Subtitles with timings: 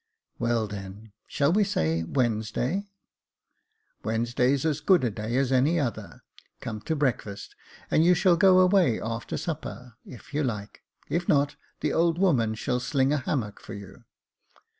[0.39, 2.87] "Well, then, shall we say Wednesday?""
[4.03, 7.55] Wednesday's as good a day as any other day; come to breakfast,
[7.91, 12.55] and you shall go away after supper, if you like; if not, the old woman
[12.55, 14.05] shall sling a hammock for you."